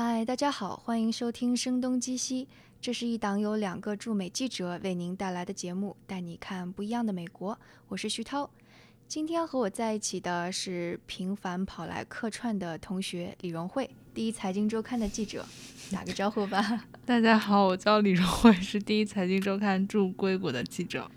[0.00, 2.44] 嗨，大家好，欢迎收听《声东击西》，
[2.80, 7.58] 这是一档由两个驻美记者为您带来的节目，带你看不一样的美国。
[7.88, 8.48] 我是徐涛，
[9.08, 15.44] 今天和我在一起的是频繁跑来客串的同学李荣慧，第一财经周刊的记者，
[15.90, 16.84] 打个招呼吧。
[17.04, 21.10] 大家好，我叫李荣慧，是第一财经周刊驻硅谷的记者。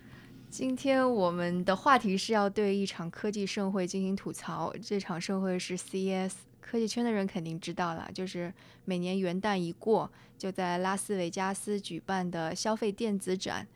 [0.50, 6.32] 今天我们的话题是要对一场科技盛会进行吐槽，这场盛会是 CES。
[6.72, 8.54] 科技圈的人肯定知道了，就是
[8.86, 13.68] 每年元旦一过，就在拉斯维加斯举办的消费电子展。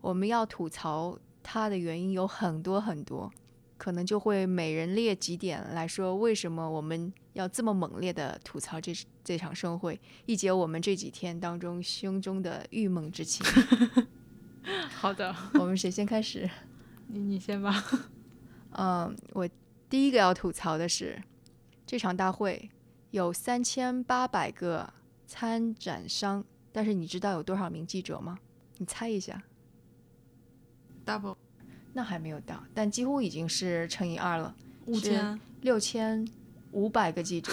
[0.00, 3.32] 我们要吐槽它的原因有很多很多，
[3.78, 13.46] 可能就会每人列几点来说，为什么我们要这么猛烈的吐槽这这场盛会，一解我们这几天当中胸中的郁闷之情。
[14.90, 16.50] 好的， 我们谁先开始？
[17.06, 17.72] 你你先吧。
[18.76, 19.48] 嗯，我
[19.88, 21.22] 第一个要吐槽的是。
[21.92, 22.70] 这场大会
[23.10, 24.90] 有三千八百个
[25.26, 26.42] 参展商，
[26.72, 28.38] 但是你知道有多少名记者吗？
[28.78, 29.42] 你猜一下。
[31.04, 31.36] double，
[31.92, 34.56] 那还没有到，但几乎已经是乘以二了。
[34.86, 36.26] 五千六千
[36.70, 37.52] 五百个记者。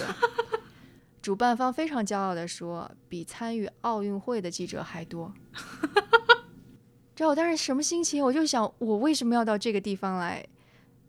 [1.21, 5.33] 主办方非常骄傲地说，比参与奥运会的记者还多。
[7.13, 8.23] 知道我当时什么心情？
[8.23, 10.47] 我就想，我为什么要到这个地方来？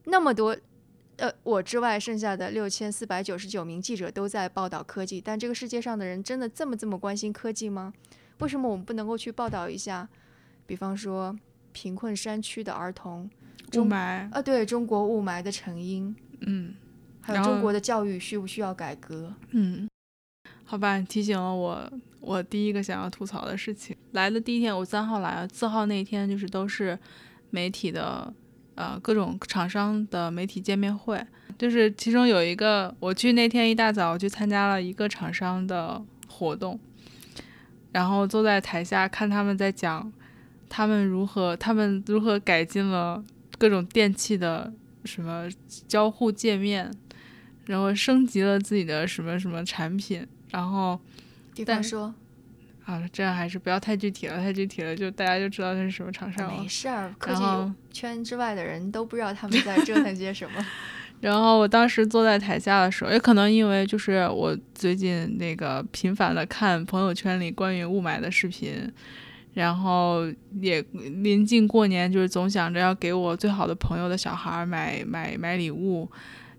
[0.07, 0.57] 那么多。
[1.21, 5.21] 呃，我之外，剩下的六千四百九十九名记者都在报道科技。
[5.21, 7.93] 但这个世界上的人真的这么这么关心科技吗？
[8.39, 10.09] 为什么我们不能够去报道一下？
[10.67, 11.39] 比方说，
[11.73, 13.29] 贫困山区的儿童
[13.75, 16.75] 雾霾啊，对中国雾霾的成因，嗯，
[17.21, 19.35] 还有中国的教育需不需要改革？
[19.51, 19.87] 嗯，
[20.65, 23.95] 好吧，提醒了我，我第一个想要吐槽的事情。
[24.13, 26.99] 来的第一天，我三号来了，四号那天就是都是
[27.51, 28.33] 媒体的。
[28.75, 31.23] 呃，各种厂商的媒体见面会，
[31.59, 36.81] 就是其中有一个，我去那天一大早去参加了一个厂商的活动，
[37.93, 40.13] 然后坐在台下看他们在讲，
[40.69, 43.23] 他们如何他们如何改进了
[43.59, 44.73] 各种电器的
[45.05, 45.49] 什么
[45.87, 46.91] 交互界面，
[47.67, 50.99] 然后升级了自己的什么什么产品，然后，
[51.55, 52.15] 比方说。
[52.87, 56.61] 啊，这样还是不要太具体了，太具体了就大家就知道它是什么厂商了。
[56.61, 57.43] 没事儿，科技
[57.93, 60.67] 圈之外的人都不知道他们在折腾些什么。
[61.21, 68.91] 然后我当时坐在台下的时候，也可能因为就是我最近那个频繁的看朋友圈里关于雾霾的视频，
[69.53, 70.27] 然后
[70.61, 70.83] 也
[71.23, 76.11] 临近过年，就是总想着要给我最好的朋友的小孩买买买礼物，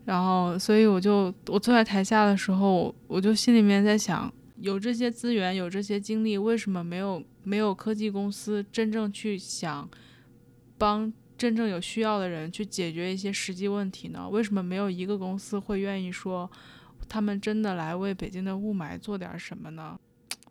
[0.06, 4.32] 然后所以我就我坐在台下的时候，我就心里面在想。
[4.62, 9.90] 有这些资源，有这些精力，为什么没有没有科技公司真正去想
[10.78, 14.30] 帮真正有需要的人去解决一些实际问题呢？
[14.30, 16.50] 为什么没有一个公司会愿意说
[17.10, 20.00] 他们真的来为北京的雾霾做点什么呢？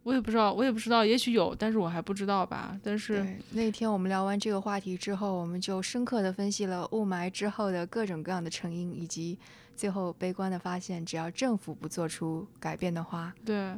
[0.02, 2.78] 我也不知道，我也不知道，也许有，但是我还不知道吧。
[2.82, 9.38] 但是那天我们聊完这个话题之后，我们就深刻的分析了雾霾之后的各种各样的成因，以及
[9.76, 13.74] 最后悲观的发现，只要政府不做出改变的话，对。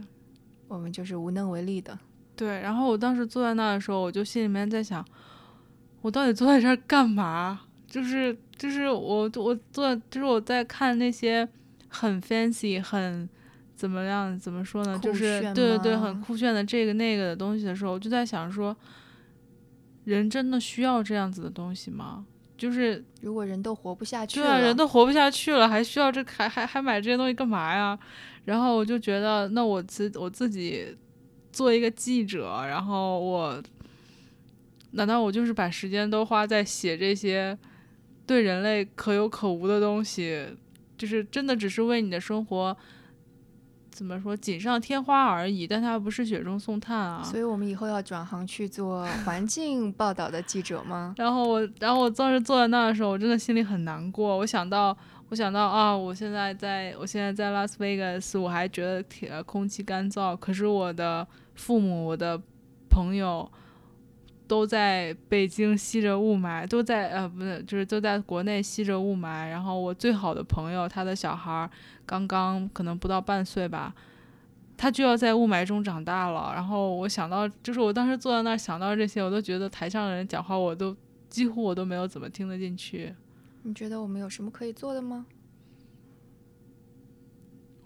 [0.72, 1.98] 我们就是无能为力的，
[2.34, 2.60] 对。
[2.60, 5.04] 然后我当时坐在那的时候，我就心里面在想，
[6.00, 7.60] 我到底坐在这儿干嘛？
[7.86, 11.46] 就是就是我我坐就是我在看那些
[11.88, 13.28] 很 fancy 很
[13.76, 14.98] 怎么样怎么说呢？
[14.98, 18.74] 就是对对对，很酷炫的这个那个的东西的时候，我就在想说，
[20.04, 22.24] 人真的需要这样子的东西吗？
[22.62, 27.98] 就是如果人都活不下去了，对，人都活不下去了，还需要这还还还买这些东西干嘛呀？
[28.44, 30.96] 然后我就觉得，那我自我自己
[31.50, 33.60] 做一个记者，然后我
[34.92, 37.58] 难道我就是把时间都花在写这些
[38.24, 40.46] 对人类可有可无的东西，
[40.96, 42.76] 就是真的只是为你的生活？
[43.92, 47.22] 怎么说锦上添花而已，但它不是雪中送炭啊。
[47.22, 51.14] 所以我们以后要转行去做 环境报道的记者吗？
[51.18, 54.38] 然后我，然后我当时坐在那的时候，我真的心里很难过。
[54.38, 54.96] 我想到，
[55.28, 60.34] 我想到啊，我现在在，我现在在拉斯维加斯，我还觉得天空气干燥。
[60.36, 62.40] 可是我的父母、我的
[62.88, 63.50] 朋友
[64.52, 69.48] 都在北京吸着雾霾，都在呃，不是，就是都在国内吸着雾霾。
[69.48, 71.70] 然后我最好的朋友，他的小孩。
[72.04, 73.94] 刚刚可能不到半岁吧，
[74.76, 76.52] 他就要在雾霾中长大了。
[76.54, 80.94] 然后我想到，就是我当时坐在那儿想到这些，我都觉得台上的人讲话，我都
[81.30, 83.14] 几乎我都没有怎么听得进去。
[83.62, 85.24] 你觉得我们有什么可以做的吗？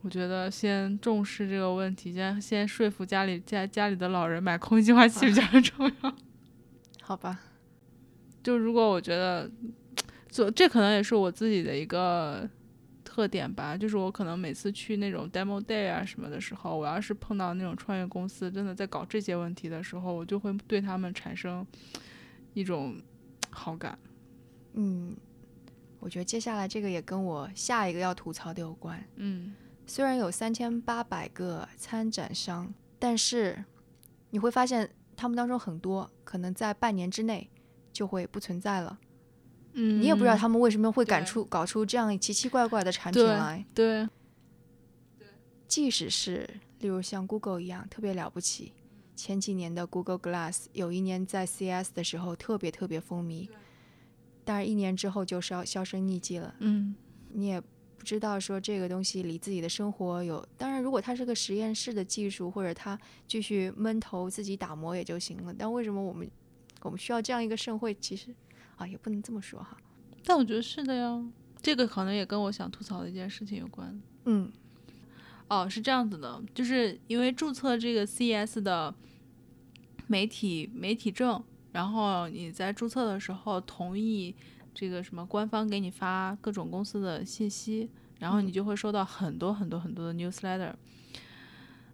[0.02, 6.16] 我觉得先重视这个问题，先先说服家里家家里的老人买空气净化器比较重要。
[7.06, 7.38] 好吧，
[8.42, 9.48] 就如果我觉得
[10.28, 12.48] 做这可能也是我自己的一个。
[13.04, 21.66] 特点吧，就是我可能每次去那种 demo day 啊什么的时候，我要是碰到那种创业公司真的在搞这些问题的时候，我就会对他们产生
[22.52, 23.00] 一种
[23.48, 23.98] 好感。
[24.74, 25.16] 嗯，
[25.98, 29.02] 我觉得接下来这个也跟我下一个要吐槽的有关。
[29.14, 29.54] 嗯
[29.86, 33.64] 虽然有三千八百个参展商，但是
[34.28, 37.50] 你会发现他们当中很多可能在半年之内
[37.92, 38.98] 就会不存在了。
[39.72, 43.64] 嗯，你也不知道他们为什么会敢出搞出这样奇奇怪怪的产品来。
[43.74, 44.08] 对，
[45.66, 46.48] 即使是
[46.78, 48.72] 例如像 Google 一样特别了不起，
[49.14, 53.48] 前几年的 Google Glass 有一年在 CS 的时候特别特别风靡，
[54.44, 56.54] 但是一年之后就销销声匿迹了。
[56.60, 56.94] 嗯
[57.32, 57.66] 你也不
[58.06, 65.52] 知道说这个东西离自己的生活有，当然如果它是个实验室的技术，或者它继续闷头自己打磨也就行了。
[65.52, 66.30] 但为什么我们
[66.82, 67.92] 我们需要这样一个盛会？
[67.94, 68.32] 其实
[68.76, 69.76] 啊，也不能这么说哈。
[70.24, 71.20] 但我觉得是的呀，
[71.60, 74.00] 这个可能也跟我想吐槽的一件事情有关。
[74.26, 74.52] 嗯
[75.48, 78.94] 哦，是这样子的，就是因为注册这个 CES 的
[80.06, 81.42] 媒体媒体证，
[81.72, 84.32] 然后你在注册的时候同意
[84.78, 87.88] 这个什么官方给你发各种公司的信息，
[88.18, 90.74] 然后你嗯就会收到很多很多很多的 newsletter。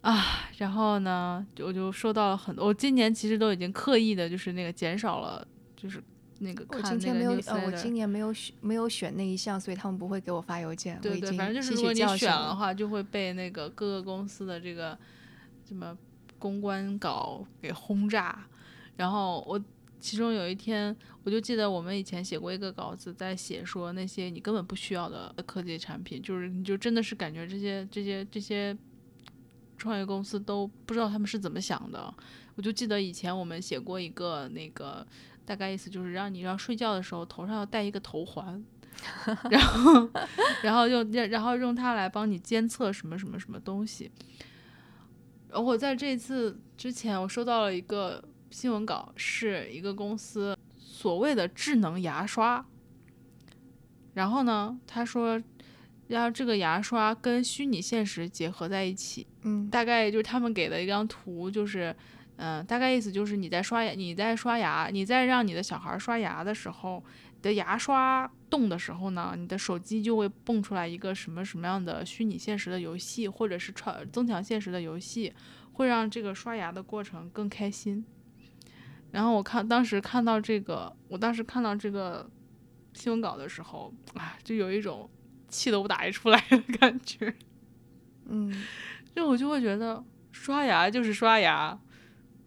[0.00, 2.67] 啊，然后呢，就我就收到了很多。
[2.67, 5.46] 我今年其实都已经刻意的，就是那个减少了，
[5.76, 6.02] 就是
[6.40, 7.31] 那个我看那个今天没有。
[7.46, 10.99] 呃，我今年没有选没有选那一项，所以他们不会给我发邮件。
[11.00, 14.99] 对对，反正就是吸如果你选了的话，就会被那个各个公司的这个
[15.64, 15.96] 什么
[16.37, 18.44] 公关稿给轰炸。
[18.96, 19.62] 然后我
[20.02, 28.76] 其中有一天，我就记得我们以前写过一个稿子，在写说那些你根本不需要的科技产品，就是你就真的是感觉这些这些这些
[29.78, 32.12] 创业公司都不知道他们是怎么想的。
[32.56, 35.06] 我就记得以前我们写过一个那个。
[35.44, 38.64] 大概意思就是让你要睡觉的时候头上要戴一个头环，
[39.50, 40.08] 然后，
[40.62, 44.08] 然后用然后用它来帮你监测什么什么什么东西。
[45.49, 48.22] 然后我在这次之前，我收到了一个
[48.52, 52.64] 新闻稿，是一个公司所谓的智能牙刷。
[54.14, 55.43] 然后呢，他说
[56.08, 61.96] 要这个牙刷跟虚拟现实结合在一起，嗯大概就是他们给的一张图，就是，
[62.37, 67.02] 嗯、大概意思就是你在刷牙，你在刷牙，你在让你的小孩刷牙的时候，
[67.37, 75.32] 你的牙刷动的时候呢，你的手机就会蹦出来一个什么什么样的虚拟现实的游戏，或者是超增强现实的游戏，
[75.72, 78.04] 会让这个刷牙的过程更开心。
[79.12, 82.29] 然后我看当时看到这个，我当时看到这个
[82.94, 85.09] 新闻稿的时候，啊，就有一种
[85.49, 87.32] 气都不打一出来的感觉。
[88.26, 88.50] 嗯，
[89.14, 91.79] 就我就会觉得刷牙就是刷牙，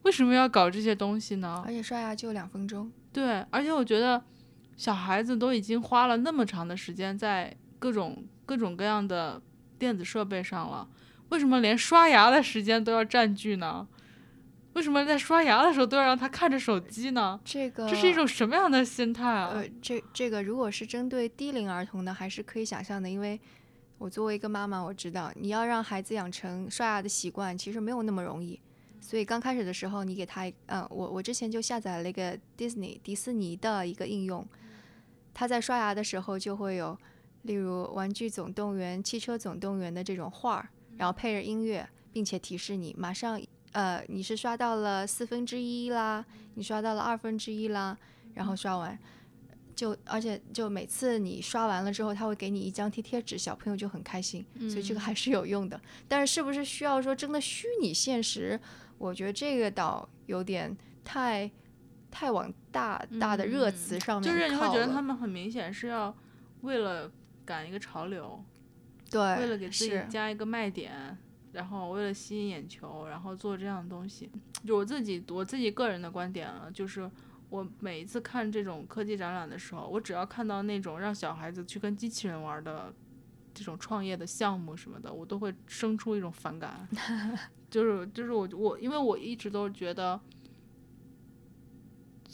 [0.02, 1.72] 为什么要搞这些东西呢而？
[1.72, 2.92] 且刷牙就两分钟。
[3.14, 4.24] 对，而且我觉得
[4.76, 9.42] 小孩子都已经花了那么长的时间在各种各种各样的
[9.78, 10.90] 电子设备上了，
[11.30, 13.88] 为什么连刷牙的时间都要占据呢？
[14.75, 17.39] 为什么在刷牙的时候都要让他看着手机呢？
[17.45, 19.51] 这个这是一种什么样的心态啊？
[19.54, 23.39] 呃，这这个如果是针对低龄儿童的，还是可以想象的，因为
[23.98, 28.60] 我作为一个妈妈，我知道你要让孩子养成刷牙的习惯，其实没有那么容易。
[29.00, 34.45] 所以刚开始的时候，你给他一，嗯，我我之前就下载了一个 Disney 迪士尼的一个应用，
[35.33, 36.98] 他在刷牙的时候就会有，
[37.44, 40.68] 例如《玩具总动员》《汽车总动员》的这种画儿，
[40.98, 43.39] 然后配着音乐，并且提示你马上，
[43.76, 47.98] 呃，你是刷到了四分之一啦，你刷到了二分之一啦，
[48.34, 48.98] 然后刷完。
[49.76, 55.78] 就而且就每次你刷完了之后，他会给你一张贴贴纸，小朋友就很开心，所以这个还是有用的。
[56.08, 58.58] 但是是不是需要说真的虚拟现实？
[58.98, 61.52] 我觉得这个倒有点太
[62.10, 66.16] 太往大大的热词上面就是你会觉得他们很明显是要
[66.62, 67.12] 为了
[67.44, 68.42] 赶一个潮流，
[69.12, 71.18] 对，为了给自己加一个卖点，
[71.56, 74.30] 然后为了吸引眼球，然后做这样的东西。
[74.64, 77.09] 就我自己我自己个人的观点啊，就是
[77.50, 82.94] 我每一次看这种科技展览的时候，我只要看到那种让小孩子去跟机器人玩的
[83.54, 86.88] 这种创业的项目什么的，我都会生出一种反感。
[87.71, 90.19] 就是就是我我因为我一直都觉得。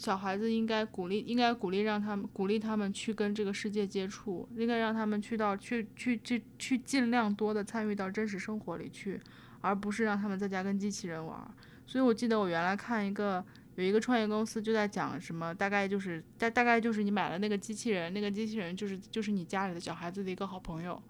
[0.02, 9.20] 小孩子应该鼓励，应该鼓励让他们鼓励他们去跟这个世界接触，应该让他们去到去去去去尽量多的参与到真实生活里去，
[9.60, 11.38] 而不是让他们在家跟机器人玩。
[11.86, 13.44] 所以我记得我原来看一个
[13.76, 21.00] 有一个创业公司就在讲什么，大概就是大大概就是你买了那个机器人，那个机器人就是就是你家里的小孩子的一个好朋友。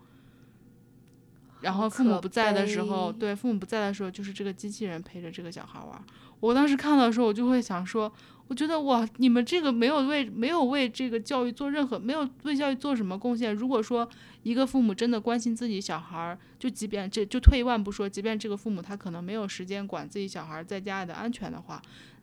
[1.63, 6.03] 然后父母不在的时候，对父母不在的时候，就是这个机器人陪着这个小孩玩儿。
[6.41, 8.13] 我当时看到的时候，我就会想说，
[8.49, 13.55] 我觉得哇，你们这个没有为没有为这个教育做任何，没有为教育做什么贡献。
[13.55, 14.09] 如果说
[14.43, 21.81] 一个父母真的关心自己小孩儿，就即便这就退一万步说，即便这个父母他可能没有时间管自己小孩儿在家里的安全的话，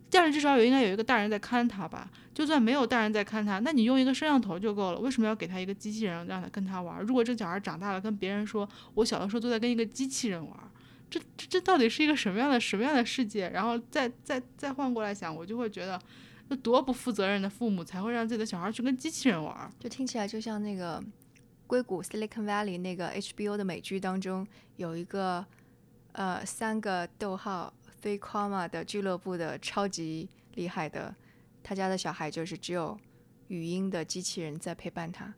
[0.09, 2.09] 家里至少有应该有一个大人在看他吧。
[2.33, 4.99] 就算没有大人在看他，那你用一个摄像头就够了。
[4.99, 7.01] 为什么要给他一个机器人让他跟他玩？
[7.01, 10.57] 如果这小孩长大了跟别人说，我小的时候都在跟一个机器人玩。
[11.09, 13.49] 这这这到底是一个什么样的什么样的世界？
[13.49, 15.99] 然后再再再换过来想，我就会觉得，
[16.47, 19.69] 那多不负责任的父母才会让自己的小孩去跟机器人玩。
[19.79, 21.03] 就听起来就像那个
[21.67, 24.47] 硅谷 Silicon Valley 那个 HBO 的美剧当中
[24.77, 25.45] 有一个
[26.13, 31.15] 呃三个逗号非夸马的俱乐部的超级厉害的，
[31.61, 32.99] 他家的小孩就是只有
[33.47, 35.33] 语音的机器人在陪伴他。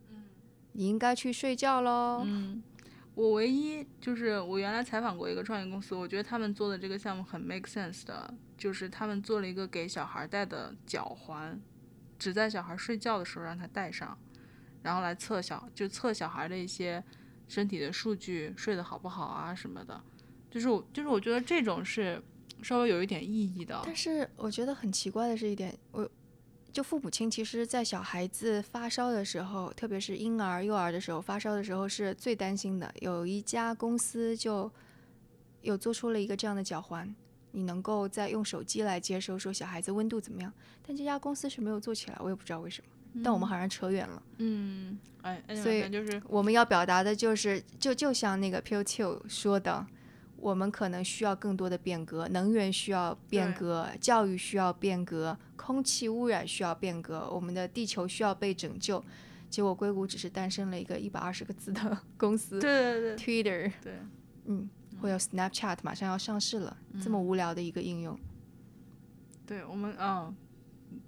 [0.72, 2.22] 你应该去睡觉喽。
[2.24, 2.62] 嗯，
[3.14, 11.60] 我唯一就是我原来采访过一个创业公司，我觉得他们做的这个项目很 make sense 的，就是他们做了一个给小孩戴的脚环，
[12.18, 14.16] 只在小孩睡觉的时候让他戴上，
[14.82, 17.02] 然后来测小就测小孩的一些
[17.48, 20.02] 身体的数据，睡得好不好啊什么的。
[20.50, 22.22] 就是我就是我觉得这种是
[22.62, 23.80] 稍微有一点意义的。
[23.84, 26.08] 但是我觉得很奇怪的是一点，我
[26.72, 32.92] 就父母亲其实，在小孩子发烧的时候，特别是婴儿、幼儿的时候发烧的时候，是最担心的。
[33.00, 34.70] 有一家公司就
[35.60, 37.14] 有做出了一个这样的脚环，
[37.50, 40.52] 你能够在用手机来接收说小孩子温度怎么样，
[40.86, 42.88] 但这家公司是没有做起来，我也不知道为什么。
[43.22, 44.22] 但我们好像扯远了。
[44.38, 49.86] 嗯，哎，哎所以就是我们要表达的就是，就就像那个 p u t 说的，
[50.42, 59.02] 我们可能需要更多的变革，能源需要变革，教育需要变革，空气污染需要变革，我们的地球需要被拯救。
[59.48, 63.92] 结果硅谷只是诞生了一个一百二十个字的 公司对对对，Twitter，对。
[64.46, 64.68] 嗯，
[65.00, 68.18] 会有 Snapchat 马上要上市了，这么无聊的一个应用。
[69.46, 70.34] 对我们，嗯，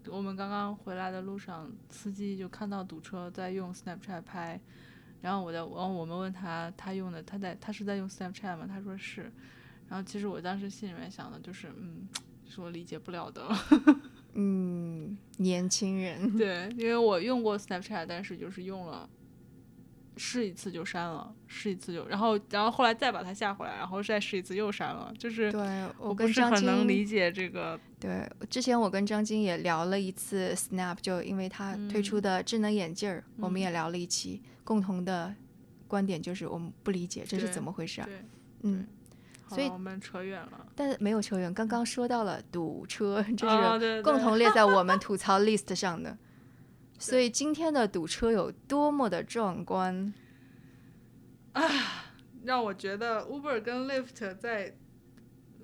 [0.08, 4.60] 我们刚刚回来的路上，司机就看到堵车，在用 Snapchat 拍，
[5.24, 8.66] 然后我在，然后我们问他，他用的，他在，他是在用 Snapchat 吗？
[8.68, 9.22] 他说是，
[9.88, 12.06] 然后其实我当时心里面想的就是，嗯，
[12.46, 13.48] 是我理解不了的，
[14.34, 19.08] 嗯，年轻人，对，因为我用过 Snapchat，但是就是用了。
[20.16, 25.60] 试一次就删了，试一次就，然后，然后后来再把它下回来，然后再试一次又删了，就是对
[25.98, 35.32] 我跟张是很能理解这个，对，之前我跟张晶也聊了一次 Snap，就因为他推出的智能眼镜儿，我们也聊了一期，共同的
[35.86, 38.08] 观点就是我们不理解这是怎么回事啊？
[38.62, 38.86] 嗯，
[39.48, 43.46] 所以我们扯远了，但是没有扯远刚刚说到了堵车， 这
[43.78, 46.16] 是共同列在我们吐槽 list 上的。
[46.98, 50.14] 所以今天的堵车有多么的壮观
[51.52, 51.62] 啊？
[52.44, 54.74] 让我觉得 Uber 跟 Lyft 在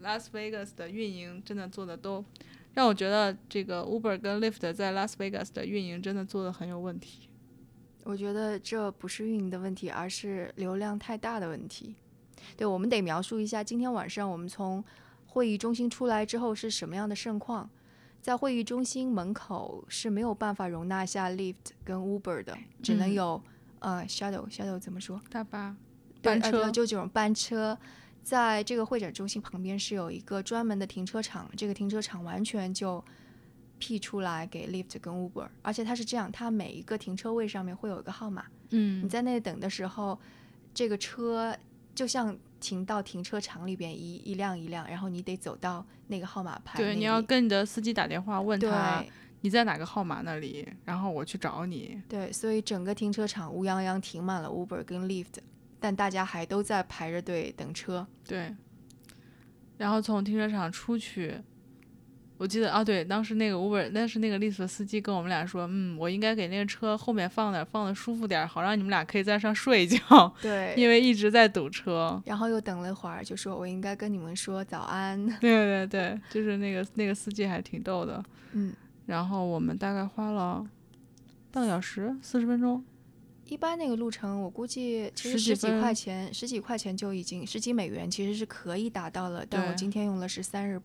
[0.02, 2.24] Las Vegas 的运营真的做的都，
[2.74, 7.29] 让我觉得这个 Uber 跟 Lyft 在 Las Vegas 的运营真的做的很有问题。
[8.04, 11.94] 我觉得这不是运营的问题，而是流量太大的问题。
[12.56, 14.82] 对，我们得描述一下今天晚上我们从
[15.26, 17.68] 会议中心出来之后是什么样的盛况。
[18.20, 21.54] 在会议中心门口是没有办法容纳下 Lyft
[21.84, 23.42] 跟 Uber 的，只能嗯有、
[23.78, 25.20] 呃 Shadow Shadow 怎么说？
[25.30, 25.74] 大巴、
[26.22, 27.78] 班车，就这种班车。
[28.22, 33.02] 在这个会展中心旁边是有一个专门的停车场，这个停车场完全就
[33.80, 39.02] 辟出来给 Lyft 跟 Uber，而且它是这样，它每一个停车位上面会有一个号码，嗯。
[39.04, 40.16] 你在那等的时候，
[40.72, 41.56] 这个车
[41.94, 49.04] 就像停到停车场里边一一辆一辆，然后你得走到那个号码牌对，你要跟你的司机打电话问他
[49.40, 52.00] 你在哪个号码那里，然后我去找你。
[52.06, 55.38] 对，所以整个停车场乌泱泱停满了 Uber 跟 Lyft，
[55.80, 58.06] 但大家还都在排着队等车。
[58.22, 58.54] 对，
[59.78, 61.40] 然后从停车场出去，
[62.40, 72.18] 我记得啊，对，当时那个 Uber，但是那个 Lyft 的司机跟我们俩说，嗯，我应该给那个车后面放点，放的舒服点儿，好让你们俩可以在上睡一觉，对，因为一直在堵车。
[72.24, 75.22] 然后又等了一会儿，就说我应该跟你们说早安。
[75.38, 78.24] 对对对，就是那个那个司机还挺逗的。
[78.52, 78.72] 嗯，
[79.04, 80.66] 然后我们大概花了
[81.52, 82.82] 半个小时，四十分钟。
[83.48, 89.44] 一般那个路程，我估计其实十几块钱，十几块钱就已经十几美元，其实是可以达到了。
[89.46, 90.80] 但我今天用了是三十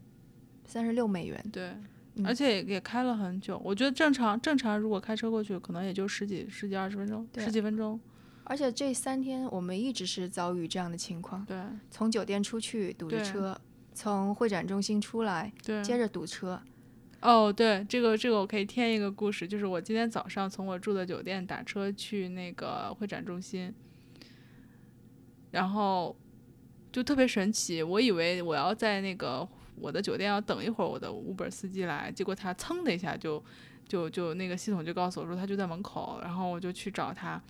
[0.66, 1.44] 三十六美元。
[1.52, 1.70] 对，
[2.16, 3.62] 嗯而且也也开了很久。
[3.64, 8.00] 我觉得正常正常，如果开车过去，可能也就十几十几二十分钟，对十几分钟。
[8.44, 11.58] 而且这三天我们一直是遭遇这样的情况，对
[11.90, 13.60] 从酒店出去堵着车，
[13.94, 15.84] 从会展中心出来对。
[15.84, 16.62] 接着堵车。
[17.22, 23.74] 哦，对，这个这个我可以添一个故事，就是我今天早上从我住的酒店打车去那个会展中心，
[25.50, 26.16] 然后
[26.92, 27.82] 就特别神奇。
[27.82, 33.44] 我以为我要在那个我的酒店要等一会儿我的 Uber 司机来，结果他噌的一下就
[33.88, 37.42] 就就那个系统就告诉我说他就在门口，然后我就去找他。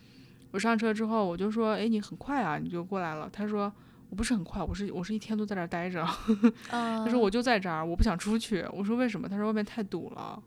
[0.51, 3.29] 我上车之后我就说，哎，你很快啊，你就过来了。
[3.31, 3.71] 他说
[4.09, 6.05] 我不是很快，我是我是一天都在这儿待着。
[6.69, 8.65] 他说我就在这儿，我不想出去。
[8.71, 9.27] 我说为什么？
[9.27, 10.41] 他说外面太堵了。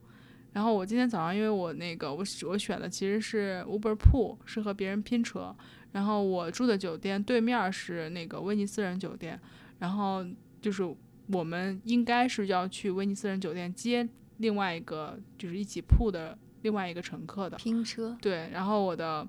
[0.55, 5.55] 然后我今天早上因为我那个我我选的其实是 Uber Pool，是和别人拼车。
[5.93, 9.39] 然后我住的酒店对面是那个威尼斯人酒店，
[9.79, 10.25] 然后
[10.61, 10.83] 就是
[11.33, 14.09] 我们应该是要去威尼斯人酒店接
[14.39, 18.17] 另外一个就是一起铺的另外一个乘客的拼车。
[18.21, 19.27] 对，然后我的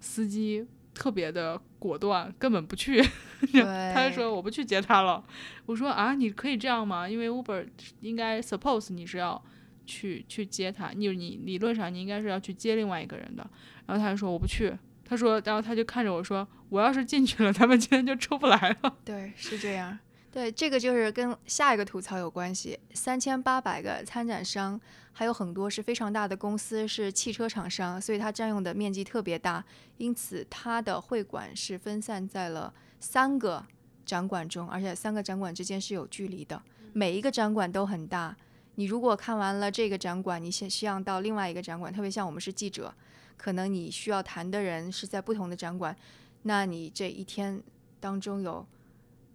[0.00, 3.02] 司机特别的果断，根本不去，
[3.94, 5.24] 他就说我不去接他了。
[5.66, 7.08] 我说啊，你可以这样吗？
[7.08, 7.66] 因为 Uber
[8.00, 9.42] 应该 suppose 你是要
[9.86, 13.48] 去去接他，你你理论上你应该是要去接另外一个人的。
[13.86, 14.76] 然后他就说我不去。
[15.04, 19.98] 他说，然后他就看着我说：“我要是进去了， 他们今天就出不来了。”对，是这样。
[20.32, 22.78] 对，这个就是跟下一个吐槽有关系。
[22.94, 24.80] 三千八百个参展商，
[25.12, 29.64] 还有很多是非常大的公司，是汽车厂商，所以它占用的面积特别大。
[29.96, 33.66] 因此，它的会馆是分散在了三个
[34.06, 36.62] 展馆中，而且三个展馆之间是有距离的。
[36.92, 38.36] 每一个展馆都很大。
[38.76, 42.94] 你如果看完了这个展馆，你先需要到另外一个展馆，特别像我们是记者。
[43.36, 45.96] 可能你需要谈的人是在不同的展馆，
[46.42, 47.60] 那你这一天
[47.98, 48.64] 当中有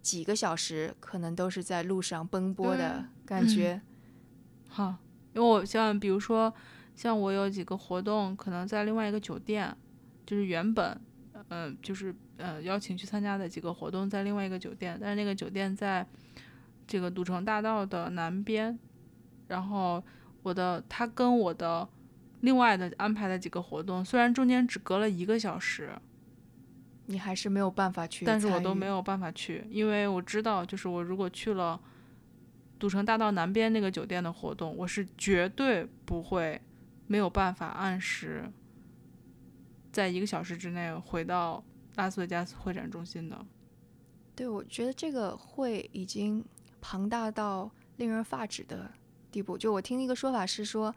[0.06, 3.82] 几个小时，可能都是在路上奔波的感觉。
[4.68, 4.98] 好，
[5.34, 6.54] 因为我像比如说，
[6.96, 9.76] 像我有几个活动，可能在另外一个酒店，
[10.28, 11.02] 就是原本，
[11.50, 16.06] 嗯，就是呃邀请去参加的几个活动在另外一个酒店，但是那个酒店在
[16.86, 18.78] 这个赌城大道的南边，
[19.48, 20.04] 然后
[20.44, 21.90] 我的他跟我的。
[22.42, 25.90] 另外的安排的几个活动，虽然中间只隔了一个小时，
[27.06, 31.80] 你还是没有办法去，但是我都没有办法去，因为我知道，就是我如果去了
[32.78, 36.62] 赌城大道南边那个酒店的活动，我是绝对不会
[37.08, 38.52] 没有办法按时
[39.92, 41.64] 在一个小时之内回到
[41.96, 43.46] 拉斯维加斯会展中心的。
[44.36, 46.44] 对，我觉得这个会已经
[46.82, 48.92] 庞大到令人发指的
[49.32, 49.58] 地步。
[49.58, 50.94] 就我听一个说法是说。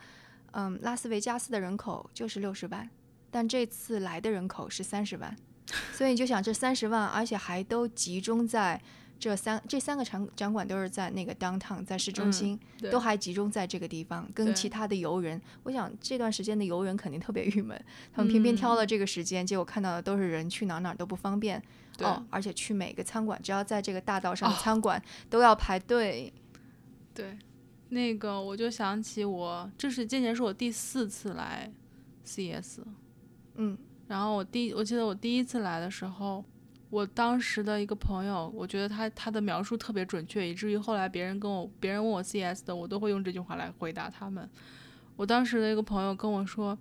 [0.53, 2.89] 嗯，拉斯维加斯的人口就是六十万，
[3.31, 5.37] 但这次来的人口是三十万，
[5.93, 8.81] 所以你就想这三十万，而且还都集中在
[9.19, 12.59] 这三这三个场展馆都是在那个 downtown，在市中心，
[12.91, 17.79] 都还集中在这个地方，跟其他的游人，我想这段时间的游人肯定特别郁闷，
[18.13, 21.63] 他们偏偏挑了这个时间，结果看到的都是人去哪哪都不方便，
[22.01, 26.33] 哦，而且去每个餐馆，只要在这个大道上的餐馆都要排队，
[27.13, 27.37] 对。
[27.91, 31.73] 那个我就想起我，这是今年是我第四次来
[32.23, 32.81] CS，
[33.55, 33.79] 嗯，
[34.09, 36.45] 然后我第我记得我第一次来的时候，
[36.91, 44.49] 我当时的一个朋友，我觉得他他的描述特别准确，以至于后来别人跟我别人问我 CS 的，我都会用这句话来回答他们。
[45.15, 46.77] 我当时的一个朋友跟我说，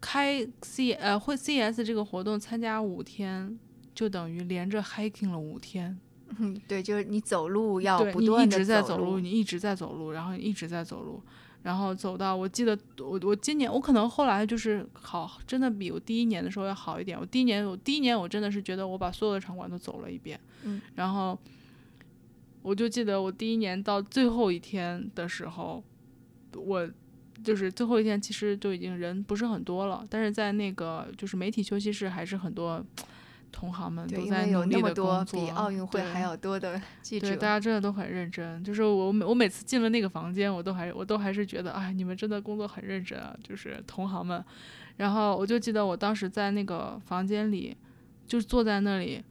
[0.00, 3.58] 开 C 呃会 CS 这个活动参加五天，
[3.94, 5.98] 就等于连着 hiking 了五天。
[6.38, 11.22] 嗯，对，就是你走路要不断的走路，你一直在走路，然后一直在走路，
[11.62, 17.18] 然后走到我记得我我今年我可能后来就是好，真的比我第一年的时候要好一点。
[17.18, 21.38] 我第一年我第一年我真的是觉得我把所有的场馆都走了一遍，嗯，然后
[22.62, 25.82] 我就记得我第一年到最后一天的时候，
[26.54, 26.88] 我
[27.44, 32.84] 就是最后一天其实就已经人不是很多了，但是在那个就是媒体休息室还是很多。
[33.52, 38.62] 同行们都在努力的工作，比奥运会还要多的 记者，对大家真的都很认真。
[38.62, 44.44] 就是我每我每次进了那个房间，我都还我都还是觉得，哎，你们真的工作很认真啊，就是同行们。
[44.96, 47.76] 然后我就记得我当时在那个房间里，
[48.26, 49.24] 就坐在那里，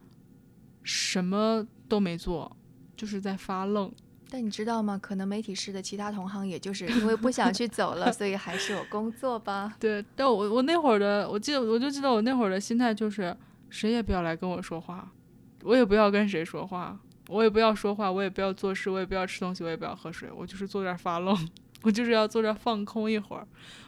[0.82, 2.56] 什么都没做，
[2.96, 3.90] 就是在发愣。
[4.28, 4.98] 但你知道吗？
[5.00, 9.74] 可能媒体室的其他同行也就是因为不想去走了，所以还是有工作吧。
[9.80, 13.36] 对，但我我那会儿的，我记得我就记得我那会儿的心态就是。
[13.70, 15.10] 谁也不要来跟我说话，
[15.62, 21.34] 我也不要跟谁说话，我也不要说话，我也不要做事，我也不要吃东西，我也不要喝水，我就是坐这儿发愣，
[21.82, 23.46] 我就是要坐这儿放空一会儿。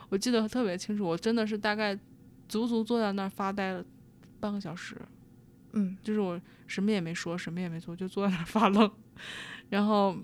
[0.08, 1.98] 我记得特别清楚，我真的是大概
[2.48, 3.84] 足足坐在那儿发呆了
[4.38, 4.96] 半个小时，
[5.72, 8.90] 嗯，就是我什么也没说，什么也没做，就坐在那儿发愣。
[9.70, 10.16] 然后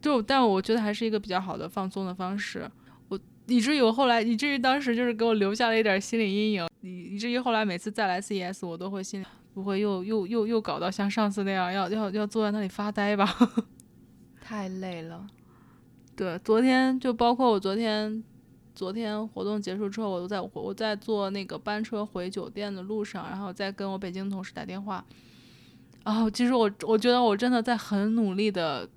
[0.00, 2.70] 就，但我觉得还是一个比较好的放松的方式。
[3.46, 6.68] 我以至于我后来，以至于当时就是给我留下了一点心理阴影。
[6.80, 13.26] 以以至于后来每次再来 CES，我都会心里不会又又又又搞到像上次那样，要要要坐在那里发呆吧？
[14.40, 15.26] 太累了。
[16.16, 18.22] 对，昨天就包括我昨天，
[18.74, 25.04] 昨天活动结束之后，我都在我在坐那个班车回酒店的路上，然后再跟我北京同事打电话。
[26.04, 28.88] 然后其实我我觉得我真的在很努力的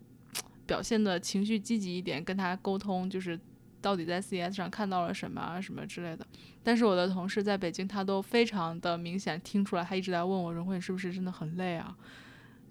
[0.65, 3.39] 表现的情绪积极一点，跟他沟通，就是
[3.85, 6.25] 到底在 CS 上看到了什么啊什么之类的。
[6.63, 11.95] 但是我的同事在北京，他都非常的明显听出来，他一直在问我荣慧是不是真的很累啊？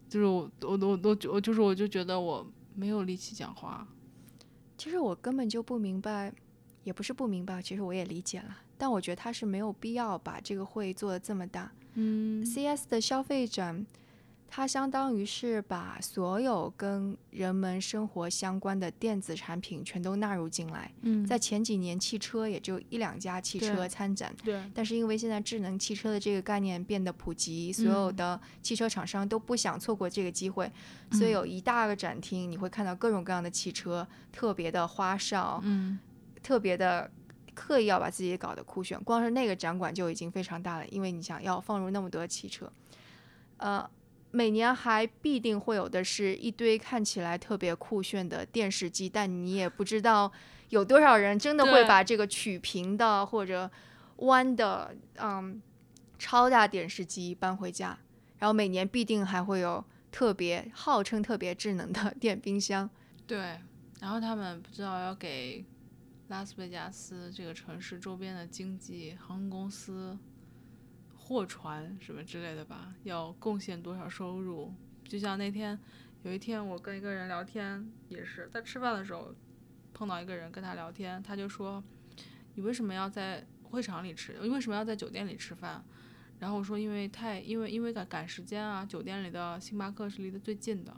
[0.09, 3.87] 就是我我我我我就是我就觉得我没有力气讲话。
[4.77, 6.33] 其实我根本就不明白，
[6.83, 11.71] 也不是不明白，其实我也理解了，但我觉得他是没有必要把这个会做的这么大。
[11.95, 13.87] 嗯 CS 的消费展，
[14.49, 20.93] 它相当于是把所有跟人们生活相关的电子产品全都纳入进来。
[21.03, 30.71] 嗯在前几年，汽车也就一两家汽车参展，对但是因为现在智能汽车的这个概念变得普及，所有嗯的汽车厂商都不想错过这个机会，
[31.11, 35.99] 所以嗯有一大个展厅，你会看到各种各样的汽车，特别的花哨，嗯
[36.45, 37.11] 特别的
[37.55, 39.03] 刻意要把自己搞得酷炫。
[39.03, 42.71] 光是那个展馆就已经非常大了，因为你想要放入那么多汽车，
[43.57, 43.89] 呃，
[44.35, 50.33] 每年还必定会有的是一堆看起来特别酷炫的电视机，但你也不知道
[50.71, 53.71] 有多少人真的会把这个曲屏的或者
[54.17, 55.63] 弯的嗯
[56.19, 57.97] 超大电视机搬回家，
[58.39, 62.91] 然后每年必定还会有特别号称特别智能的 电冰箱。
[63.29, 63.61] 对，
[64.01, 65.65] 然后他们不知道要给
[66.27, 70.19] 拉斯维加斯这个城市周边的经济、航空公司、
[71.25, 74.71] 货船什么之类的吧，要贡献多少收入？
[75.05, 75.79] 就像那天
[76.23, 79.35] 有一天我跟一个人聊天，也是在吃饭的时候
[79.95, 81.83] 碰到一个人跟他聊天，他就说
[82.55, 84.39] ：“你为什么要在会场里吃？
[84.41, 85.83] 为什么要在酒店里吃饭？”
[86.39, 90.95] 然后我说：“因为太因为因为赶赶时间啊，酒店里的星巴克是离得最近的。”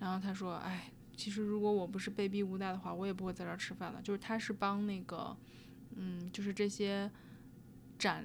[0.00, 4.00] 然后他说：“哎。”其实如果我不是被逼无奈的话，我也不会在这儿吃饭的。
[4.00, 5.36] 就是他是帮那个，
[5.94, 7.10] 嗯，就是这些
[7.98, 8.24] 展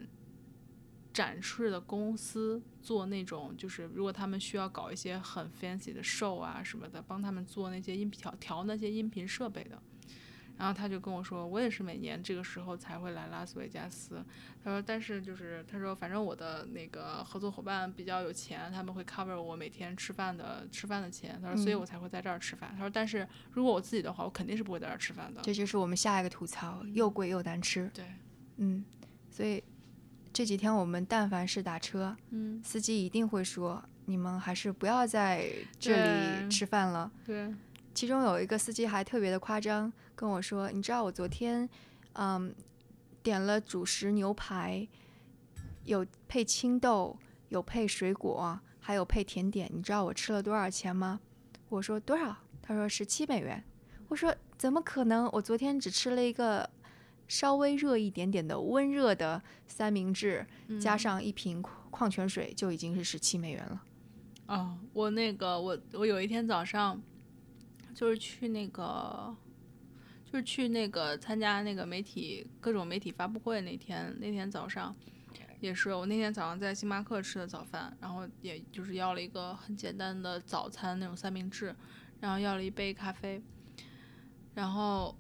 [1.16, 9.82] 展示的公司做那种，就是如果他们需要搞一些很 fancy 的 show 啊什么的，帮他们做那些音频调调那些音频设备的。
[10.58, 14.22] 然后他就跟我说，我也是每年这个时候才会来拉斯维加斯。
[14.62, 21.40] 他说，但是就是他说，反正我的那个合作伙伴比较有钱，他们会 cover 我每天吃饭的吃饭的钱。
[21.42, 22.74] 他说，所以嗯我才会在这儿吃饭。
[22.74, 25.42] 他说，但是如果我自己的话，我肯定是不会在这儿吃饭的。
[25.42, 27.90] 这就是我们下一个吐槽，又贵又难吃。
[27.94, 28.06] 对，
[28.58, 28.86] 嗯，
[29.30, 29.62] 所以
[30.36, 37.10] 这几天我们但凡是打车，嗯，司机一定会说：“你们还是不要在这里吃饭了。
[37.26, 37.56] 对，”
[37.96, 41.70] 其中有一个司机还特别的夸张，跟我说：“你知道我昨天，
[42.16, 42.54] 嗯，
[43.24, 44.86] 点了主食牛排，
[45.86, 47.18] 有配青豆，
[47.48, 49.72] 有配水果，还有配甜点。
[49.74, 51.22] 你知道我吃了多少钱吗？”
[51.70, 53.64] 我说：“多少？”他说：“十七美元。”
[54.10, 55.30] 我说：“怎么可能？
[55.32, 56.70] 我昨天只吃了一个
[57.28, 60.46] 稍微热一点点的温热的三明治，
[60.80, 63.82] 加嗯上一瓶矿泉水，就已经是十七美元了。
[64.48, 67.02] 哦，我那个我我有一天早上
[67.96, 69.36] 就是去那个
[70.26, 74.96] 就是去那个参加那个媒体各种媒体发布会那天那天早上
[75.62, 81.76] 也是我那天早上在星巴克吃的早饭，然后也就是要了一个很简单的早餐那种三明治，
[82.20, 83.42] 然后要了一杯咖啡，
[84.54, 85.18] 然后。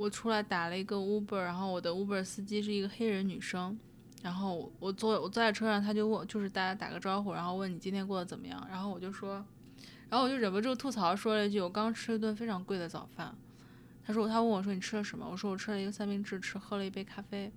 [0.00, 3.78] 我出来打了一个 Uber，然后我的 Uber 司机是一个黑人女生，
[4.22, 9.44] 然后我坐我坐在车上，他就问，就是大家打个招呼，然后问你今天过得怎么样，然后我就说，
[10.08, 13.36] 然后我就忍不住吐槽说了一句，我刚吃了一顿非常贵的早饭。
[14.02, 15.28] 他说他问我说你吃了什么？
[15.30, 17.52] 我说我吃了一个三明治，吃喝了一杯咖啡。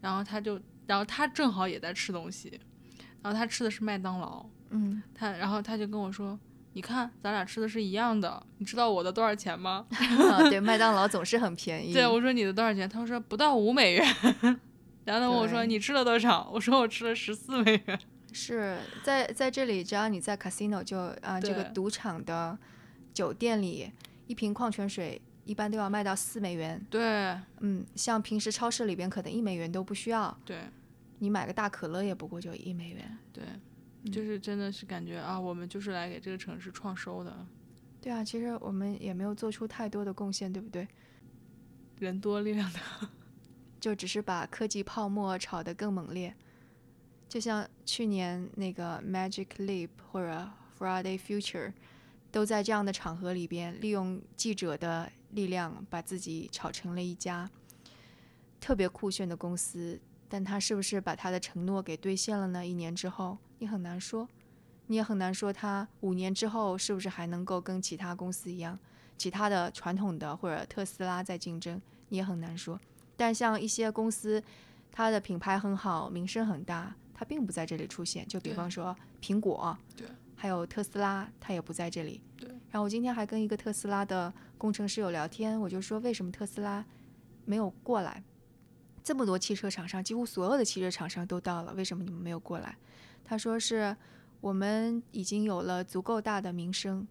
[0.00, 2.60] 然后他就，然后他正好也在吃东西，
[3.22, 6.36] 然后他吃的是麦当劳，嗯，他然后他就跟我说，
[6.74, 9.86] 你看咱俩吃的是一样的，你知道我的多少钱吗？
[9.90, 11.92] 啊，对，麦当劳总是很便宜。
[11.92, 12.88] 对，我说你的多少钱？
[12.88, 14.04] 他说不到五美元。
[15.04, 16.48] 然后他问我说你吃了多少？
[16.52, 17.98] 我说我吃了十四美元。
[18.30, 22.56] 是在在这里，只要你在 casino 就啊、这个赌场的
[23.14, 23.90] 酒店里，
[24.26, 26.86] 一瓶矿泉水一般都要卖到四美元。
[26.90, 30.58] 对嗯，像平时超市里边可能一美元都不需要，对
[31.20, 33.18] 你买个大可乐也不过就一美元。
[33.32, 33.60] 对，嗯
[34.12, 37.46] 就是真的是感觉啊，我们就是来给这个城市创收的，
[38.00, 40.86] 对啊，其实我们也没有做出太多的贡献，对不对？
[41.98, 42.80] 人多力量大。
[43.80, 46.34] 就只是把科技泡沫炒得更猛烈，
[47.28, 51.72] 就像去年那个 Magic Leap 或者 Friday Future，
[52.32, 57.48] 都在这样的场合里边利用记者的力量，把自己炒成了一家
[58.60, 60.00] 特别酷炫的公司。
[60.28, 62.66] 但他是不是把他的承诺给兑现了呢？
[62.66, 64.28] 一年之后，你很难说，
[64.86, 68.78] 你也很难说他五年之后是不是还能够跟其他公司一样，
[69.16, 72.78] 其他的传统的或者特斯拉在竞争，你也很难说。
[73.16, 74.42] 但像一些公司，
[74.92, 78.26] 它的品牌很好，名声很大，它并不在这里出现。
[78.28, 82.20] 就比方说苹果，对，还有特斯拉，它也不在这里。
[82.36, 82.48] 对。
[82.70, 86.84] 然后我今天还跟一个特斯拉的工程师有聊天，我就说为什么特斯拉
[87.44, 88.22] 没有过来？
[89.08, 92.76] 这么多汽车厂商，几乎所有的汽车厂商都到了，为什么你们没有过来？
[93.24, 93.96] 他说是
[94.42, 97.08] 我们已经有了足够大的名声，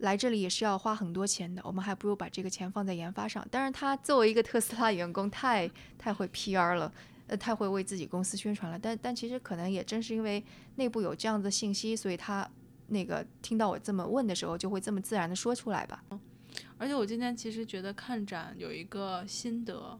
[0.00, 3.42] 来这里也是要花很多钱的，我们还不如把这个钱放在研发上。
[3.50, 6.92] 当然，他作为一个特斯拉员工，太太会 PR 了，
[7.28, 8.78] 呃，太会为自己公司宣传了。
[8.78, 12.46] 但但其实可能也正是因为内部有这样的信息，所以他
[12.88, 16.04] 那个听到我这么问的时候，就会这么自然的说出来吧。
[16.76, 19.98] 而且我今天其实觉得看展有一个心得，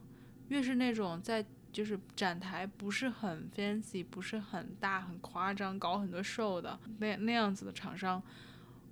[0.49, 8.21] 越是那种在就是展台不是很 fancy、不是很大、很夸张、搞很多 show 的那那样子的厂商，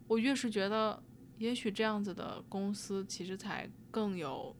[0.07, 1.01] 我越是觉得，
[1.39, 4.55] 也许这样子的公司其实才更有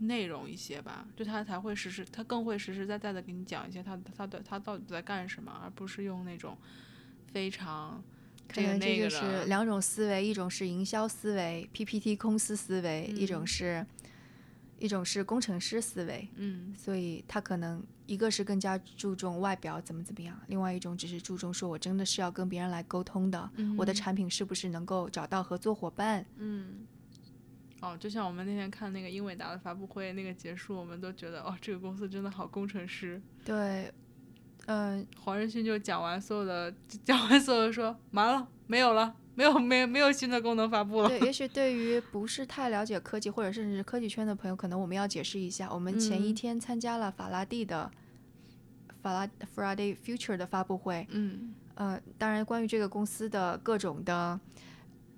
[0.00, 6.56] 内容一些吧，就他才会实实，他更会实实在在的给你讲一些他他的他到底在干什么，而不是用那种
[7.32, 8.00] 非常
[8.46, 13.42] 可这个是两种思维，一种是营销思维 （PPT 公司思维），一种。
[13.42, 13.86] 嗯是
[14.78, 16.28] 一种是工程师思维。
[16.36, 26.24] 嗯所以他可能一个是更加注重外表怎么怎么样，另外一种只是注重说我真的是要跟别人来沟通的，我的嗯产品是不是能够找到合作伙伴。
[26.36, 26.86] 嗯。
[27.80, 33.22] 哦，就像我们那天看那个英伟达的发布会，那个结束，我们都觉得哦，这个公司真的好工程师。
[33.44, 33.88] 对，
[34.68, 36.72] 嗯、 黄仁勋就讲完所有的，
[37.04, 41.08] 讲完所有的说完了，没有了，没有没没有新的功能发布了。
[41.08, 47.90] 对，也许对于不是太了解科技或者甚至是科技圈的朋友，可能我们要解释一下，我们前一嗯天参加了法拉第的
[49.02, 49.26] 法拉
[49.56, 54.38] Friday Future 的发布会，嗯呃，当然，关于这个公司的各种的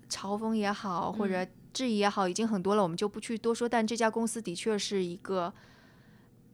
[0.09, 3.67] 嘲讽也好，或嗯者质疑也好，已经很多了，我们就不去多说。
[3.67, 5.51] 但这家公司的确是一个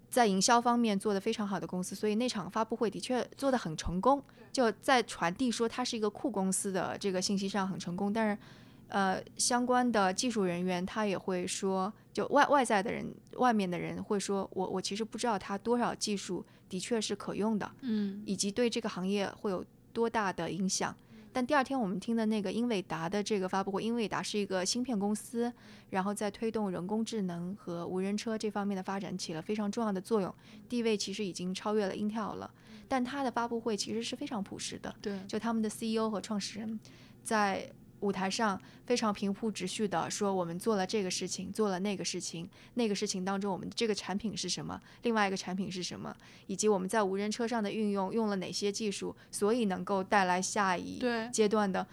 [0.10, 8.12] 在营销方面做得非常好的公司，所以那场发布会的确做得很成功，就在传递说它是一个酷公司的这个信息上很成功。
[8.12, 8.42] 但是，
[8.88, 17.70] 呃，相关的技术人员他也会说，就外外在的人、外面的人会说，我我其实不知道它多少技术的确是可用的。
[17.82, 20.96] 嗯以及对这个行业会有多大的影响。
[21.38, 25.54] 但第二天我们听的那个英伟达的这个发布会，英伟达是一个芯片公司，
[25.92, 30.34] 然后在推动人工智能和无人车这方面的发展起了非常重要的作用，
[30.68, 32.52] 地位其实已经超越了 Intel 了。
[32.88, 36.80] 但它的发布会其实是非常朴实的，对，就他们的 CEO 和创始人
[37.22, 46.16] 在舞台上非常平铺直叙的说，我们做了这个事情，做了那个事情，那个事情当中我们这个产品是什么，另外一个产品是什么，
[46.48, 51.86] 以及我们在无人车上的运用用了哪些技术，所以能够带来下一阶段的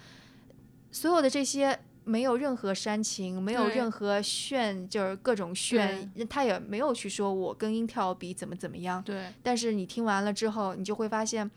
[0.91, 1.79] 所有的这些。
[2.07, 9.33] 没有任何煽情，没有任何炫，就是各种炫，他也没有去说我跟 Intel 比怎么怎么样，对。
[9.43, 11.51] 但是你听完了之后，你就会发现，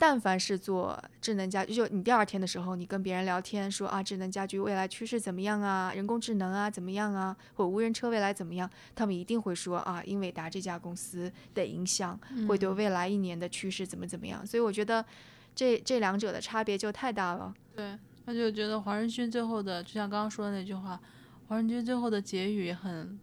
[0.00, 14.46] 但凡是做智能家居，就你第二天的时候，你跟别人聊天说啊，智能家居未来趋势怎么样啊，人工智能啊怎么样啊，或无人车未来怎么样，他们一定会说啊，英伟达这家公司的影响会对未来一年的趋势怎么怎么样。
[14.46, 15.04] 所以我觉得
[15.54, 17.52] 这这两者的差别就太大了。
[17.76, 20.98] 对，他就觉得黄仁勋最后的，就像刚刚说的那句话，
[21.48, 23.20] 黄仁勋最后的结语很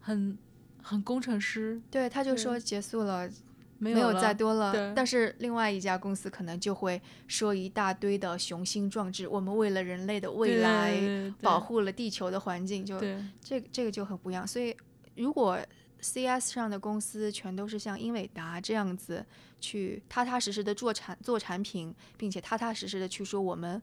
[0.00, 0.38] 很
[0.80, 3.28] 很工程师，对，他就说结束了，
[3.78, 4.92] 没没有再多了。
[4.94, 10.98] 但是另外一家公司可能就会说一大堆的雄心壮志，我们为了人类的未来
[11.40, 12.98] 保护了地球的环境，就
[13.40, 14.46] 这个这个就很不一样。
[14.46, 14.76] 所以
[15.16, 15.58] 如果
[16.00, 19.24] CS 上的公司全都是像英伟达这样子
[19.58, 23.80] 去踏踏实实的做产做产品，并且踏踏实实的去说我们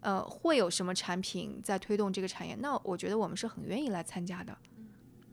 [0.00, 4.56] 呃会有什么产品在推动这个产业，那我觉得我们是很愿意来参加的。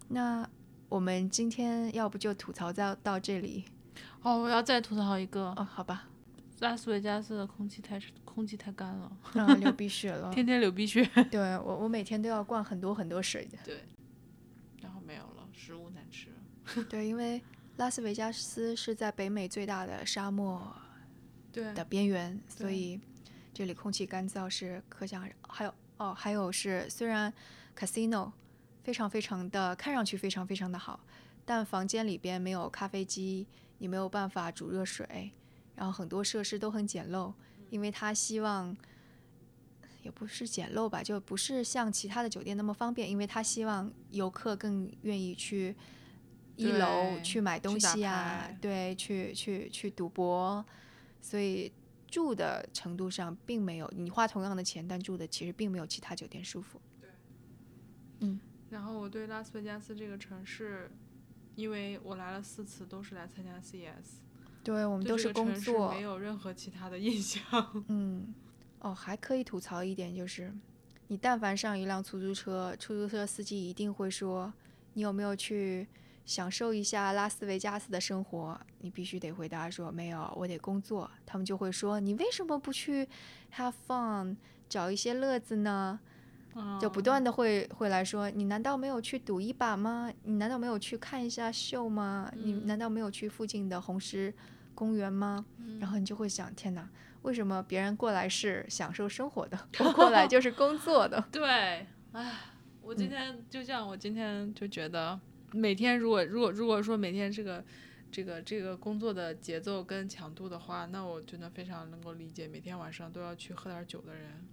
[0.08, 0.48] 那
[0.90, 3.66] 我们今天要不就吐槽到到这里
[4.24, 6.08] 哦，我要再吐槽一个，哦，好吧，
[6.60, 10.34] 拉斯维加斯的空气太空气太干了，然后 流鼻血了。
[10.34, 11.04] 天天流鼻血。
[11.30, 13.58] 对我我每天都要灌很多很多水的。
[13.66, 13.84] 对，
[14.82, 16.30] 然后没有了，食物难吃。
[16.90, 17.42] 对，因为
[17.76, 20.74] 拉斯维加斯是在北美最大的沙漠
[21.52, 23.00] 对的边缘，所以
[23.54, 25.36] 这里空气干燥是可想而知。
[25.50, 27.32] 还有哦，还有是虽然
[27.78, 28.32] casino
[28.84, 31.02] 非常非常的看上去非常非常的好，
[31.44, 33.46] 但房间里边没有咖啡机，
[33.84, 35.34] 你没有办法煮热水，
[35.76, 37.34] 然后很多设施都很简陋，
[37.70, 38.74] 因为他希望。
[40.04, 45.74] 也不是简陋吧，就不是像其他的酒店那么方便，因为他希望游客更愿意去
[46.58, 50.66] 一楼去买东西啊牌，对，去去去赌博，
[51.22, 51.72] 所以
[52.06, 56.82] 住的程度上并没有你花同样的钱，但住的其实并没有其他酒店舒服。
[58.20, 58.38] 嗯
[58.70, 60.92] 然后我对拉斯维加斯这个城市，
[61.56, 64.22] 因为我来了四次，都是来参加 CES，
[64.64, 67.84] 对我们都是工作没，有任何其他的印象。
[67.88, 68.34] 嗯，
[68.80, 70.54] 哦，还可以吐槽一点就是，
[71.08, 74.52] 你但凡上一辆出租车，出租车司机一定会说，
[74.94, 75.88] 你有没有去
[76.26, 78.60] 享受一下拉斯维加斯的生活？
[78.80, 81.10] 你必须得回答说没有，我得工作。
[81.26, 83.08] 他们就会说，你为什么不去
[83.56, 84.36] have fun，
[84.68, 86.00] 找一些乐子呢？
[86.80, 90.12] 就不哦断的会会来说，你难道没有去赌一把吗？
[90.24, 92.32] 你难道没有去看一下秀吗？
[92.36, 94.34] 你难道没有去附近的红石
[94.76, 95.46] 公园吗？
[95.80, 96.88] 然后你就会想，天哪，
[97.24, 101.24] 为什么别人过来是享受生活的，我过来就是工作的？
[101.32, 102.40] 对，唉，
[102.82, 105.20] 我今天就像我今天就觉得，
[105.52, 107.64] 每天如果如果如果说每天这个
[108.12, 114.46] 这个这个工作的节奏跟强度的话，那我真的非常能够理解每天晚上都要去喝点酒的人。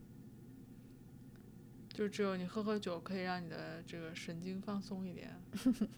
[1.92, 5.36] 就只有你喝喝酒，可以让你的这个神经放松一点。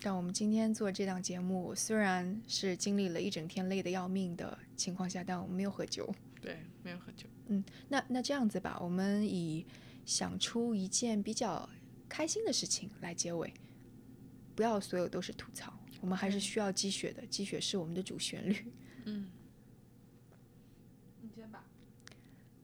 [0.00, 6.12] 但我们今天做这档节目，虽然是经历了一整天累得要命的情况下，但我们没有喝酒。
[6.40, 7.26] 对，没有喝酒。
[7.48, 9.66] 嗯那那这样子吧，我们以
[10.04, 11.68] 想出一件比较
[12.08, 13.52] 开心的事情来结尾，
[14.54, 18.72] 不要所有都是吐槽，我们还是需要积雪的，积雪是我们的主旋律。
[19.04, 19.28] 嗯，
[21.20, 21.64] 你先吧。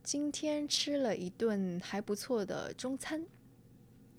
[0.04, 3.22] 今天吃了一顿还不错的中餐。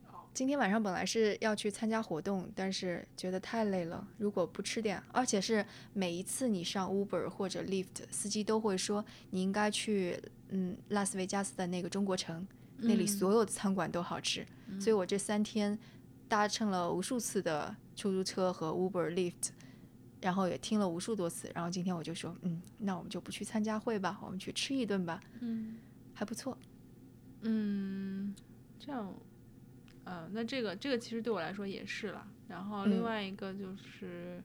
[0.07, 10.19] 哦今天晚上本来是要去参加活动，但是觉得太累了，如果不吃点，而且是每一次你上 Uber 或者 Lyft，司机都会说你应该去
[10.49, 12.45] 嗯拉斯维加斯的那个中国城，
[12.77, 14.43] 那里所有的餐馆都好吃，
[14.79, 15.77] 所以我这三天
[16.27, 19.51] 搭乘了无数次的出租车和 Uber、Lyft。
[20.25, 25.77] 然后也听了无数多次，然后今天我就说，嗯，那我们就不去参加会吧，我们去吃一顿吧，嗯
[26.15, 26.57] 还不错。
[27.43, 28.33] 嗯，
[28.79, 29.13] 这样，
[30.03, 32.27] 呃，那这个这个其实对我来说也是啦。
[32.47, 34.43] 然后另嗯外一个就是，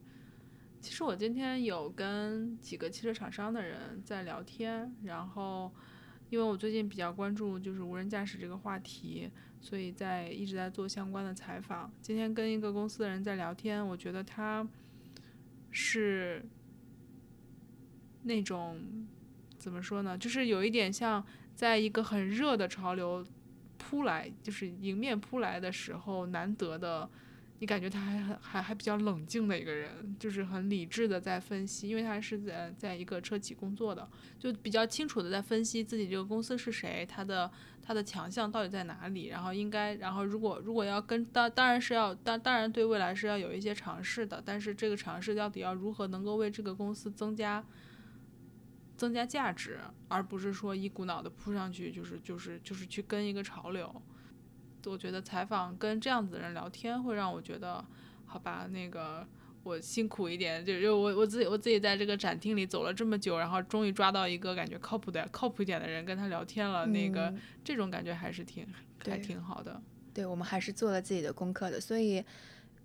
[0.79, 5.73] 其实我今天有跟几个汽车厂商的人在聊天，然后
[6.29, 11.91] 因为我最近比较关注就是无人驾驶这个话题，所以在一直在做相关的采访。
[12.03, 14.67] 今天跟一个公司的人在聊天，我觉得他
[15.71, 16.45] 是
[18.23, 19.07] 那种
[19.57, 23.25] 怎么说呢，就是有一点像在一个很热的潮流
[23.77, 27.09] 扑来，就是迎面扑来的时候，难得的，
[27.61, 47.63] 你感觉他还很还还比较冷静的一个人，就是很理智的在分析，因为他是在在一个车企工作的，就比较清楚的在分析自己这个公司是谁，他的他的强项到底在哪里，然后应该，然后如果如果要跟当当然是要当当然对未来是要有一些尝试的，但是这个尝试到底要如何能够为这个公司增加。
[48.97, 53.99] 增加价值，而不是说一股脑的扑上去，就是就是就是去跟一个潮流。
[54.85, 57.83] 我觉得采访跟这样子的人聊天，会让我觉得，
[58.25, 59.27] 好吧，那个
[59.63, 67.39] 我辛苦一点，就就我我自己我自己在这个展厅里走了这么久，然后终于抓到一个感觉靠谱的靠谱一点的人跟他聊天了，那个嗯。
[67.63, 68.67] 这种感觉还是挺
[69.05, 69.81] 还挺好的。
[70.13, 72.23] 对我们还是做了自己的功课的，所以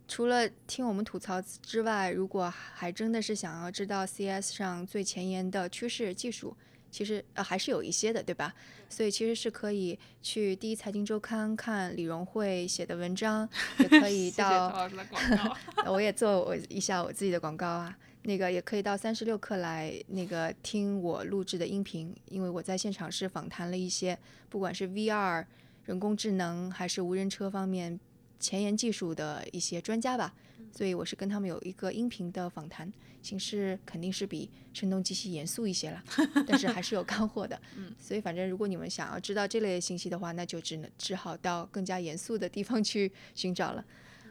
[0.07, 6.57] 除了听我们吐槽之外，如果还真的是想要知道 CS 上最前沿的趋势技术，
[6.97, 8.55] 其实呃还是有一些的，对吧？
[8.89, 13.47] 所以其实是可以去第一财经周刊看李荣慧写的文章，
[13.79, 14.89] 也可以谢谢到。
[15.93, 25.45] 我也做我一下我自己的广告啊，那个也可以到三十六课来那个听我录制的音频，因为我在现场是访谈了一些，不管是 VR、
[25.85, 28.01] 人工智能还是无人车方面
[28.41, 30.33] 前沿技术的一些专家吧，
[30.77, 36.05] 所以我是跟他们有一个音频的访谈，形式肯定是比声东击西严肃一些了，
[36.47, 37.59] 但是还是有干货的。
[37.79, 43.83] 嗯所以反正如果你们想要知道这类信息的话，那就只能只好到更加严肃的地方去寻找了。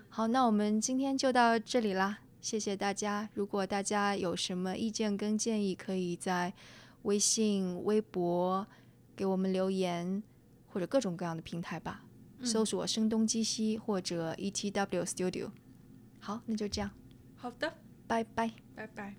[0.09, 3.27] 好，那我们今天就到这里啦，谢谢大家。
[3.33, 6.53] 如果大家有什么意见跟建议，可以在
[7.01, 8.65] 微信、微博
[9.15, 10.21] 给我们留言，
[10.67, 12.03] 或者各种各样的平台吧，
[12.43, 15.49] 搜索“声东击西”或者 ETW Studio。
[16.25, 16.89] 好，那就这样，
[17.35, 17.71] 好的，
[18.07, 18.51] 拜拜。
[18.73, 19.15] 拜拜。